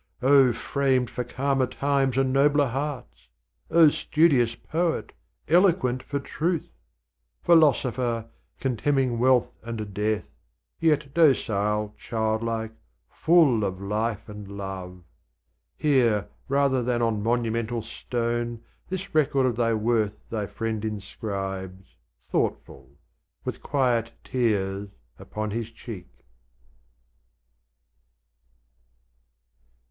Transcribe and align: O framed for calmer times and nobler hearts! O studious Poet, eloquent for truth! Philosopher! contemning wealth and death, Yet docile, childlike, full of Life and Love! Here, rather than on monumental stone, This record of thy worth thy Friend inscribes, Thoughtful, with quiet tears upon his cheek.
O 0.23 0.51
framed 0.51 1.11
for 1.11 1.23
calmer 1.23 1.67
times 1.67 2.17
and 2.17 2.33
nobler 2.33 2.65
hearts! 2.65 3.27
O 3.69 3.89
studious 3.89 4.55
Poet, 4.55 5.11
eloquent 5.47 6.01
for 6.01 6.19
truth! 6.19 6.69
Philosopher! 7.43 8.25
contemning 8.59 9.19
wealth 9.19 9.51
and 9.61 9.93
death, 9.93 10.23
Yet 10.79 11.13
docile, 11.13 11.93
childlike, 11.99 12.73
full 13.11 13.63
of 13.63 13.79
Life 13.79 14.27
and 14.27 14.47
Love! 14.49 15.03
Here, 15.77 16.29
rather 16.47 16.81
than 16.81 17.03
on 17.03 17.21
monumental 17.21 17.83
stone, 17.83 18.63
This 18.89 19.13
record 19.13 19.45
of 19.45 19.55
thy 19.55 19.75
worth 19.75 20.15
thy 20.31 20.47
Friend 20.47 20.83
inscribes, 20.83 21.95
Thoughtful, 22.23 22.89
with 23.45 23.61
quiet 23.61 24.13
tears 24.23 24.89
upon 25.19 25.51
his 25.51 25.69
cheek. 25.69 26.09